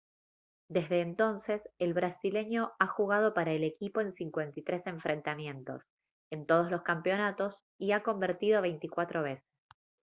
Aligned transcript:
desde 0.67 1.01
entonces 1.01 1.61
el 1.77 1.93
brasileño 1.93 2.73
ha 2.79 2.87
jugado 2.87 3.35
para 3.35 3.51
el 3.51 3.63
equipo 3.63 4.01
en 4.01 4.13
53 4.13 4.87
enfrentamientos 4.87 5.83
en 6.31 6.47
todos 6.47 6.71
los 6.71 6.81
campeonatos 6.81 7.65
y 7.77 7.91
ha 7.91 8.01
convertido 8.01 8.63
24 8.63 9.21
veces 9.21 9.45